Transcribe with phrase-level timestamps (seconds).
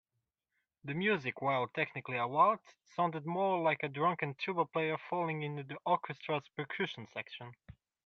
[0.83, 5.61] The music, while technically a waltz, sounded more like a drunken tuba player falling into
[5.61, 7.53] the orchestra's percussion section.